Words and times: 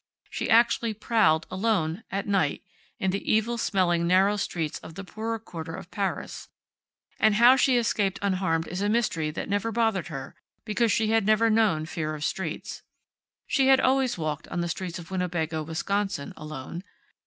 She 0.31 0.49
actually 0.49 0.95
prowled, 0.95 1.45
alone, 1.51 2.03
at 2.09 2.25
night, 2.27 2.63
in 2.97 3.11
the 3.11 3.31
evil 3.31 3.59
smelling, 3.59 4.07
narrow 4.07 4.35
streets 4.35 4.79
of 4.79 4.95
the 4.95 5.03
poorer 5.03 5.37
quarter 5.37 5.75
of 5.75 5.91
Paris, 5.91 6.49
and 7.19 7.35
how 7.35 7.55
she 7.55 7.77
escaped 7.77 8.17
unharmed 8.19 8.67
is 8.67 8.81
a 8.81 8.89
mystery 8.89 9.29
that 9.29 9.47
never 9.47 9.71
bothered 9.71 10.07
her, 10.07 10.33
because 10.65 10.91
she 10.91 11.11
had 11.11 11.27
never 11.27 11.51
known 11.51 11.85
fear 11.85 12.15
of 12.15 12.23
streets. 12.23 12.81
She 13.45 13.67
had 13.67 13.79
always 13.79 14.17
walked 14.17 14.47
on 14.47 14.61
the 14.61 14.69
streets 14.69 14.97
of 14.97 15.11
Winnebago, 15.11 15.61
Wisconsin, 15.61 16.33
alone. 16.35 16.83